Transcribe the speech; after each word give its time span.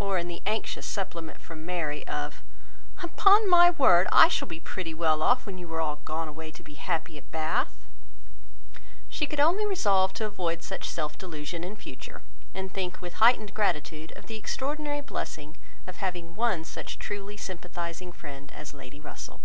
or 0.00 0.18
in 0.18 0.26
the 0.26 0.42
anxious 0.44 0.84
supplement 0.84 1.40
from 1.40 1.64
Mary, 1.64 2.04
of—"Upon 2.08 3.48
my 3.48 3.70
word, 3.70 4.08
I 4.10 4.26
shall 4.26 4.48
be 4.48 4.58
pretty 4.58 4.92
well 4.92 5.22
off, 5.22 5.46
when 5.46 5.56
you 5.56 5.72
are 5.72 5.80
all 5.80 6.00
gone 6.04 6.26
away 6.26 6.50
to 6.50 6.64
be 6.64 6.74
happy 6.74 7.16
at 7.16 7.30
Bath!" 7.30 7.86
She 9.08 9.24
could 9.24 9.38
only 9.38 9.64
resolve 9.64 10.14
to 10.14 10.24
avoid 10.26 10.64
such 10.64 10.90
self 10.90 11.16
delusion 11.16 11.62
in 11.62 11.76
future, 11.76 12.22
and 12.52 12.72
think 12.72 13.00
with 13.00 13.22
heightened 13.22 13.54
gratitude 13.54 14.10
of 14.16 14.26
the 14.26 14.36
extraordinary 14.36 15.00
blessing 15.00 15.56
of 15.86 15.98
having 15.98 16.34
one 16.34 16.64
such 16.64 16.98
truly 16.98 17.36
sympathising 17.36 18.10
friend 18.10 18.50
as 18.56 18.74
Lady 18.74 18.98
Russell. 18.98 19.40